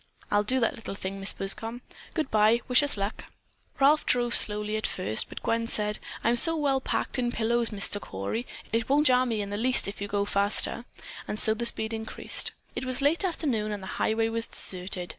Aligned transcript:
"I'll 0.31 0.41
do 0.41 0.59
that 0.59 0.75
little 0.75 0.95
thing, 0.95 1.21
Mrs. 1.21 1.37
Buscom. 1.37 1.81
Good 2.15 2.31
bye. 2.31 2.61
Wish 2.67 2.81
us 2.81 2.97
luck!" 2.97 3.25
Ralph 3.79 4.03
drove 4.07 4.33
slowly 4.33 4.75
at 4.75 4.87
first, 4.87 5.29
but 5.29 5.43
Gwen 5.43 5.67
said, 5.67 5.99
"I'm 6.23 6.37
so 6.37 6.57
well 6.57 6.81
packed 6.81 7.19
in 7.19 7.31
pillows, 7.31 7.69
Mr. 7.69 8.01
Cory, 8.01 8.47
it 8.73 8.89
won't 8.89 9.05
jar 9.05 9.27
me 9.27 9.43
in 9.43 9.51
the 9.51 9.57
least 9.57 9.87
if 9.87 10.01
you 10.01 10.07
go 10.07 10.25
faster." 10.25 10.85
And 11.27 11.37
so 11.37 11.53
the 11.53 11.67
speed 11.67 11.93
increased. 11.93 12.51
It 12.75 12.83
was 12.83 13.03
late 13.03 13.23
afternoon 13.23 13.71
and 13.71 13.83
the 13.83 14.01
highway 14.01 14.27
was 14.29 14.47
deserted. 14.47 15.09